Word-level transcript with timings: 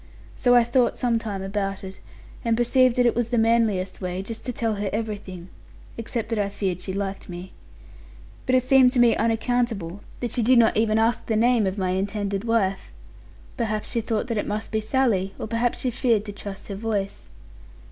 So 0.35 0.55
I 0.55 0.63
thought 0.63 0.97
some 0.97 1.19
time 1.19 1.43
about 1.43 1.83
it; 1.83 1.99
and 2.43 2.57
perceived 2.57 2.95
that 2.95 3.05
it 3.05 3.13
was 3.13 3.29
the 3.29 3.37
manliest 3.37 4.01
way, 4.01 4.23
just 4.23 4.43
to 4.47 4.51
tell 4.51 4.73
her 4.77 4.89
everything; 4.91 5.49
except 5.95 6.29
that 6.29 6.39
I 6.39 6.49
feared 6.49 6.81
she 6.81 6.91
liked 6.91 7.29
me. 7.29 7.53
But 8.47 8.55
it 8.55 8.63
seemed 8.63 8.93
to 8.93 8.99
me 8.99 9.15
unaccountable 9.15 10.01
that 10.19 10.31
she 10.31 10.41
did 10.41 10.57
not 10.57 10.75
even 10.75 10.97
ask 10.97 11.27
the 11.27 11.35
name 11.35 11.67
of 11.67 11.77
my 11.77 11.91
intended 11.91 12.45
wife. 12.45 12.91
Perhaps 13.57 13.91
she 13.91 14.01
thought 14.01 14.25
that 14.25 14.39
it 14.39 14.47
must 14.47 14.71
be 14.71 14.81
Sally; 14.81 15.35
or 15.37 15.45
perhaps 15.45 15.81
she 15.81 15.91
feared 15.91 16.25
to 16.25 16.31
trust 16.31 16.69
her 16.69 16.73
voice. 16.75 17.29